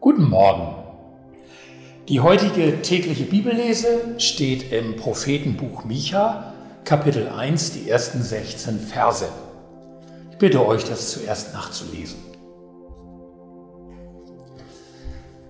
Guten 0.00 0.30
Morgen. 0.30 0.76
Die 2.08 2.20
heutige 2.20 2.80
tägliche 2.80 3.24
Bibellese 3.24 4.14
steht 4.16 4.72
im 4.72 4.96
Prophetenbuch 4.96 5.84
Micha, 5.84 6.54
Kapitel 6.86 7.28
1, 7.28 7.74
die 7.74 7.90
ersten 7.90 8.22
16 8.22 8.80
Verse. 8.80 9.28
Ich 10.30 10.38
bitte 10.38 10.66
euch, 10.66 10.84
das 10.84 11.10
zuerst 11.10 11.52
nachzulesen. 11.52 12.16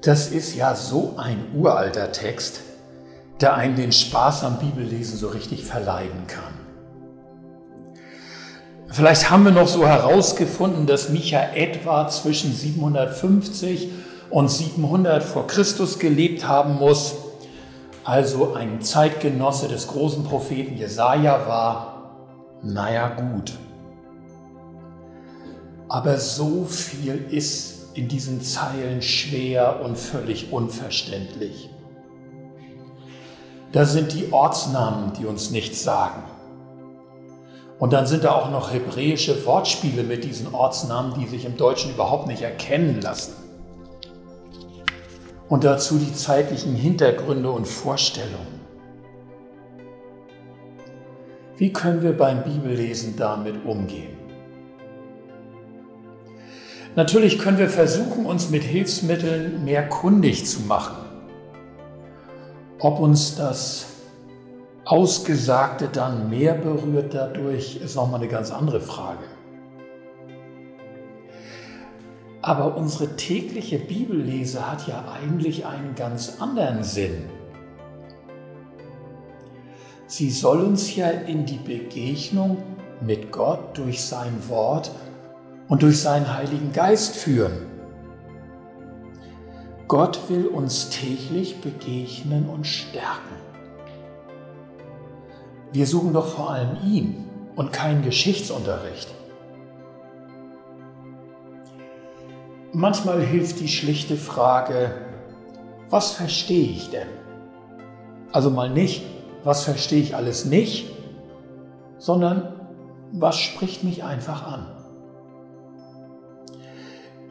Das 0.01 0.33
ist 0.33 0.57
ja 0.57 0.75
so 0.75 1.15
ein 1.17 1.55
uralter 1.55 2.11
Text, 2.11 2.59
der 3.41 3.55
einen 3.55 3.77
den 3.77 3.93
Spaß 3.93 4.43
am 4.43 4.59
Bibellesen 4.59 5.17
so 5.17 5.29
richtig 5.29 5.65
verleiden 5.65 6.27
kann. 6.27 6.55
Vielleicht 8.89 9.31
haben 9.31 9.45
wir 9.45 9.53
noch 9.53 9.69
so 9.69 9.87
herausgefunden, 9.87 10.89
dass 10.89 11.11
Micha 11.11 11.41
etwa 11.55 12.09
zwischen 12.09 12.53
750 12.53 13.91
und 14.31 14.49
700 14.49 15.23
vor 15.23 15.47
Christus 15.47 15.99
gelebt 15.99 16.47
haben 16.47 16.77
muss, 16.77 17.17
also 18.05 18.55
ein 18.55 18.81
Zeitgenosse 18.81 19.69
des 19.69 19.89
großen 19.89 20.25
Propheten 20.25 20.77
Jesaja 20.77 21.47
war. 21.47 22.13
Naja, 22.63 23.09
gut. 23.09 23.53
Aber 25.89 26.19
so 26.19 26.65
viel 26.65 27.27
ist 27.31 27.91
in 27.95 28.09
diesen 28.09 28.41
Zeilen 28.41 29.03
schwer 29.03 29.81
und 29.85 29.99
völlig 29.99 30.53
unverständlich. 30.53 31.69
Da 33.73 33.85
sind 33.85 34.13
die 34.13 34.33
Ortsnamen, 34.33 35.13
die 35.15 35.27
uns 35.27 35.51
nichts 35.51 35.83
sagen. 35.83 36.23
Und 37.79 37.93
dann 37.93 38.07
sind 38.07 38.25
da 38.25 38.33
auch 38.33 38.51
noch 38.51 38.73
hebräische 38.73 39.45
Wortspiele 39.47 40.03
mit 40.03 40.23
diesen 40.25 40.55
Ortsnamen, 40.55 41.15
die 41.19 41.27
sich 41.27 41.45
im 41.45 41.57
Deutschen 41.57 41.93
überhaupt 41.93 42.27
nicht 42.27 42.43
erkennen 42.43 43.01
lassen. 43.01 43.33
Und 45.51 45.65
dazu 45.65 45.99
die 45.99 46.15
zeitlichen 46.15 46.77
Hintergründe 46.77 47.51
und 47.51 47.67
Vorstellungen. 47.67 48.61
Wie 51.57 51.73
können 51.73 52.03
wir 52.03 52.17
beim 52.17 52.45
Bibellesen 52.45 53.17
damit 53.17 53.67
umgehen? 53.67 54.17
Natürlich 56.95 57.41
können 57.41 57.59
wir 57.59 57.69
versuchen, 57.69 58.27
uns 58.27 58.51
mit 58.51 58.63
Hilfsmitteln 58.63 59.65
mehr 59.65 59.89
kundig 59.89 60.47
zu 60.47 60.61
machen. 60.61 60.97
Ob 62.79 63.01
uns 63.01 63.35
das 63.37 63.87
Ausgesagte 64.85 65.89
dann 65.93 66.31
mehr 66.31 66.55
berührt 66.55 67.13
dadurch, 67.13 67.77
ist 67.77 67.97
nochmal 67.97 68.21
eine 68.21 68.29
ganz 68.29 68.53
andere 68.53 68.81
Frage. 68.81 69.25
Aber 72.43 72.77
unsere 72.77 73.17
tägliche 73.17 73.79
Bibellese 73.79 74.71
hat 74.71 74.87
ja 74.87 75.05
eigentlich 75.13 75.67
einen 75.67 75.95
ganz 75.95 76.41
anderen 76.41 76.83
Sinn. 76.83 77.25
Sie 80.07 80.31
soll 80.31 80.63
uns 80.63 80.97
ja 80.97 81.09
in 81.11 81.45
die 81.45 81.59
Begegnung 81.59 82.59
mit 83.01 83.31
Gott 83.31 83.77
durch 83.79 84.03
sein 84.03 84.49
Wort 84.49 84.91
und 85.69 85.83
durch 85.83 86.01
seinen 86.01 86.35
Heiligen 86.35 86.73
Geist 86.73 87.15
führen. 87.15 87.67
Gott 89.87 90.21
will 90.29 90.47
uns 90.47 90.91
täglich 90.91 91.61
begegnen 91.61 92.49
und 92.49 92.67
stärken. 92.67 93.37
Wir 95.73 95.87
suchen 95.87 96.13
doch 96.13 96.27
vor 96.27 96.51
allem 96.51 96.77
ihn 96.85 97.25
und 97.55 97.73
keinen 97.73 98.03
Geschichtsunterricht. 98.03 99.15
Manchmal 102.73 103.21
hilft 103.21 103.59
die 103.59 103.69
schlichte 103.69 104.17
Frage, 104.17 104.95
was 105.89 106.13
verstehe 106.13 106.71
ich 106.71 106.91
denn? 106.91 107.09
Also 108.31 108.49
mal 108.49 108.71
nicht, 108.71 109.03
was 109.43 109.65
verstehe 109.65 110.01
ich 110.01 110.15
alles 110.15 110.45
nicht, 110.45 110.89
sondern 111.99 112.61
was 113.11 113.37
spricht 113.39 113.83
mich 113.83 114.05
einfach 114.05 114.47
an? 114.47 114.67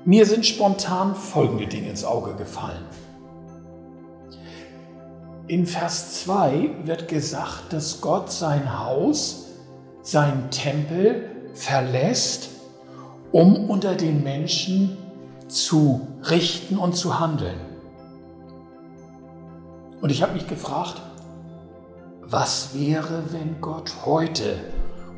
Mir 0.04 0.26
sind 0.26 0.46
spontan 0.46 1.16
folgende 1.16 1.68
Dinge 1.68 1.90
ins 1.90 2.04
Auge 2.04 2.36
gefallen. 2.36 2.84
In 5.48 5.66
Vers 5.66 6.26
2 6.26 6.72
wird 6.84 7.08
gesagt, 7.08 7.72
dass 7.72 8.02
Gott 8.02 8.30
sein 8.30 8.78
Haus, 8.78 9.48
sein 10.02 10.52
Tempel 10.52 11.30
verlässt, 11.54 12.50
um 13.32 13.70
unter 13.70 13.96
den 13.96 14.22
Menschen 14.22 14.98
zu 15.50 16.08
richten 16.30 16.78
und 16.78 16.96
zu 16.96 17.20
handeln. 17.20 17.60
Und 20.02 20.12
ich 20.12 20.22
habe 20.22 20.34
mich 20.34 20.48
gefragt, 20.48 21.02
was 22.22 22.74
wäre, 22.74 23.24
wenn 23.32 23.60
Gott 23.60 23.92
heute 24.06 24.56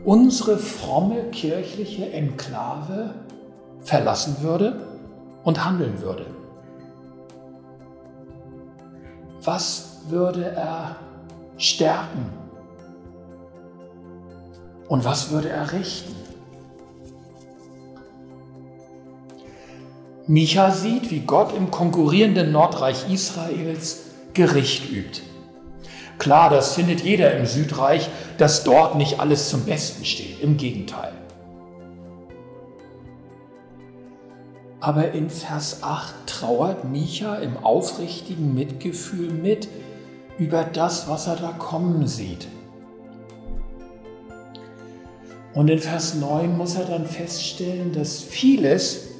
unsere 0.03 0.58
fromme 0.58 1.25
kirchliche 1.25 2.12
Enklave 2.12 3.14
verlassen 3.80 4.38
würde 4.41 4.88
und 5.44 5.64
handeln 5.64 6.02
würde? 6.02 6.25
Was 9.44 10.00
würde 10.08 10.46
er 10.46 10.96
stärken? 11.58 12.31
Und 14.88 15.06
was 15.06 15.31
würde 15.31 15.50
er 15.50 15.72
richten? 15.74 16.16
Micha 20.28 20.72
sieht, 20.72 21.09
wie 21.09 21.22
Gott 21.22 21.56
im 21.56 21.72
konkurrierenden 21.72 22.52
Nordreich 22.52 23.12
Israels 23.12 24.04
Gericht 24.34 24.90
übt. 24.92 25.22
Klar, 26.20 26.50
das 26.52 26.76
findet 26.76 27.02
jeder 27.02 27.36
im 27.36 27.48
Südreich, 27.48 28.08
dass 28.38 28.64
dort 28.64 28.96
nicht 28.96 29.20
alles 29.20 29.50
zum 29.50 29.66
Besten 29.66 30.06
steht. 30.06 30.40
Im 30.42 30.58
Gegenteil. 30.58 31.12
Aber 34.80 35.12
in 35.12 35.30
Vers 35.30 35.80
8 35.82 36.14
trauert 36.28 36.86
Micha 36.86 37.36
im 37.36 37.58
aufrichtigen 37.58 38.53
Mitgefühl 38.53 39.32
mit, 39.32 39.68
über 40.38 40.64
das, 40.64 41.08
was 41.08 41.28
er 41.28 41.36
da 41.36 41.52
kommen 41.52 42.08
sieht. 42.08 42.48
Und 45.53 45.70
in 45.70 45.80
Vers 45.80 46.16
9 46.16 46.58
muss 46.58 46.76
er 46.76 46.86
dann 46.86 47.06
feststellen, 47.06 47.92
dass 47.92 48.22
vieles 48.22 49.10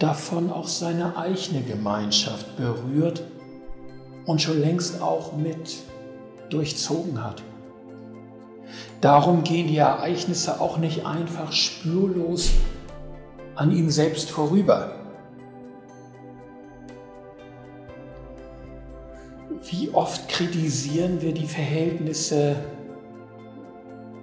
davon 0.00 0.50
auch 0.50 0.66
seine 0.66 1.16
eigene 1.16 1.62
Gemeinschaft 1.62 2.56
berührt 2.56 3.22
und 4.26 4.42
schon 4.42 4.60
längst 4.60 5.00
auch 5.00 5.36
mit 5.36 5.76
durchzogen 6.48 7.22
hat. 7.22 7.42
Darum 9.00 9.44
gehen 9.44 9.68
die 9.68 9.76
Ereignisse 9.76 10.60
auch 10.60 10.78
nicht 10.78 11.06
einfach 11.06 11.52
spurlos 11.52 12.50
an 13.54 13.70
ihm 13.70 13.90
selbst 13.90 14.30
vorüber. 14.30 14.92
Wie 19.70 19.90
oft 19.90 20.28
kritisieren 20.28 21.20
wir 21.20 21.32
die 21.32 21.46
Verhältnisse 21.46 22.56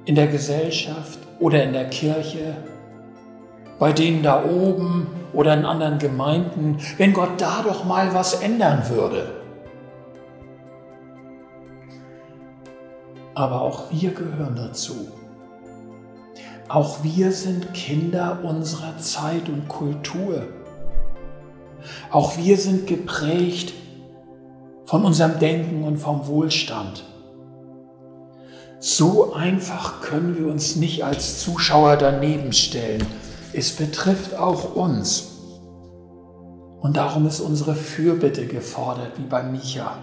in 0.05 0.15
der 0.15 0.27
Gesellschaft 0.27 1.19
oder 1.39 1.63
in 1.63 1.73
der 1.73 1.89
Kirche, 1.89 2.57
bei 3.77 3.94
denen 3.94 4.23
da 4.23 4.44
oben 4.44 5.07
oder 5.37 5.53
in 5.53 5.65
anderen 5.65 5.99
Gemeinden, 5.99 6.79
wenn 6.97 7.13
Gott 7.13 7.39
da 7.39 7.61
doch 7.61 7.85
mal 7.85 8.11
was 8.15 8.41
ändern 8.41 8.89
würde. 8.89 9.29
Aber 13.35 13.61
auch 13.61 13.91
wir 13.91 14.15
gehören 14.15 14.55
dazu. 14.55 15.11
Auch 16.69 17.03
wir 17.03 17.31
sind 17.31 17.71
Kinder 17.75 18.39
unserer 18.41 18.97
Zeit 18.97 19.47
und 19.47 19.67
Kultur. 19.67 20.47
Auch 22.09 22.35
wir 22.37 22.57
sind 22.57 22.88
geprägt 22.88 23.73
von 24.85 25.06
unserem 25.06 25.38
Denken 25.38 25.83
und 25.83 25.97
vom 25.97 26.25
Wohlstand. 26.25 27.03
So 28.79 29.33
einfach 29.33 30.01
können 30.01 30.35
wir 30.35 30.47
uns 30.47 30.77
nicht 30.77 31.06
als 31.06 31.41
Zuschauer 31.41 31.95
daneben 31.97 32.53
stellen. 32.53 33.06
Es 33.57 33.71
betrifft 33.71 34.38
auch 34.38 34.75
uns. 34.75 35.30
Und 36.80 36.95
darum 36.95 37.25
ist 37.25 37.39
unsere 37.39 37.74
Fürbitte 37.74 38.45
gefordert, 38.45 39.13
wie 39.18 39.25
bei 39.25 39.42
Micha. 39.42 39.98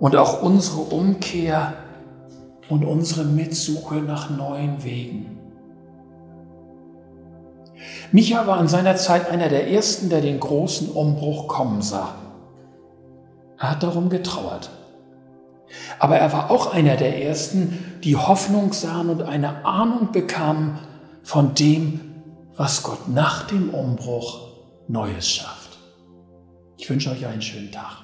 Und 0.00 0.16
auch 0.16 0.42
unsere 0.42 0.80
Umkehr 0.80 1.74
und 2.70 2.82
unsere 2.82 3.24
Mitsuche 3.26 3.96
nach 3.96 4.30
neuen 4.30 4.82
Wegen. 4.82 5.38
Micha 8.10 8.46
war 8.46 8.58
in 8.58 8.68
seiner 8.68 8.96
Zeit 8.96 9.30
einer 9.30 9.50
der 9.50 9.70
ersten, 9.70 10.08
der 10.08 10.22
den 10.22 10.40
großen 10.40 10.88
Umbruch 10.88 11.46
kommen 11.46 11.82
sah. 11.82 12.14
Er 13.58 13.72
hat 13.72 13.82
darum 13.82 14.08
getrauert. 14.08 14.70
Aber 15.98 16.16
er 16.16 16.32
war 16.32 16.50
auch 16.50 16.72
einer 16.72 16.96
der 16.96 17.22
Ersten, 17.22 18.00
die 18.02 18.16
Hoffnung 18.16 18.72
sahen 18.72 19.10
und 19.10 19.20
eine 19.20 19.66
Ahnung 19.66 20.10
bekamen 20.10 20.78
von 21.22 21.54
dem, 21.54 22.13
was 22.56 22.82
Gott 22.82 23.08
nach 23.08 23.46
dem 23.48 23.70
Umbruch 23.70 24.52
Neues 24.86 25.28
schafft. 25.28 25.78
Ich 26.76 26.88
wünsche 26.88 27.10
euch 27.10 27.26
einen 27.26 27.42
schönen 27.42 27.72
Tag. 27.72 27.98